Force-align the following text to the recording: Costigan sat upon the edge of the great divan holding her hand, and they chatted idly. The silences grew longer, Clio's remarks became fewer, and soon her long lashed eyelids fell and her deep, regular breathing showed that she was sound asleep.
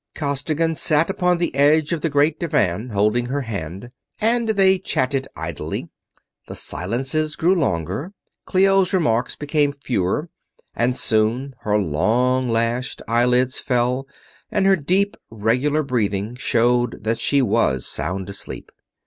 Costigan 0.15 0.73
sat 0.73 1.11
upon 1.11 1.37
the 1.37 1.53
edge 1.53 1.93
of 1.93 2.01
the 2.01 2.09
great 2.09 2.39
divan 2.39 2.89
holding 2.89 3.27
her 3.27 3.41
hand, 3.41 3.91
and 4.19 4.49
they 4.49 4.79
chatted 4.79 5.27
idly. 5.35 5.89
The 6.47 6.55
silences 6.55 7.35
grew 7.35 7.53
longer, 7.53 8.11
Clio's 8.45 8.93
remarks 8.93 9.35
became 9.35 9.71
fewer, 9.73 10.29
and 10.75 10.95
soon 10.95 11.53
her 11.59 11.77
long 11.77 12.49
lashed 12.49 13.03
eyelids 13.07 13.59
fell 13.59 14.07
and 14.49 14.65
her 14.65 14.75
deep, 14.75 15.15
regular 15.29 15.83
breathing 15.83 16.35
showed 16.35 17.03
that 17.03 17.19
she 17.19 17.43
was 17.43 17.85
sound 17.85 18.27
asleep. 18.27 18.71